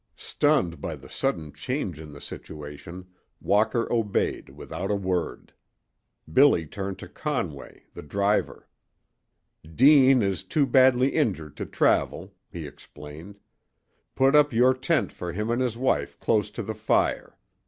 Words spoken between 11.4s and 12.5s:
to travel,"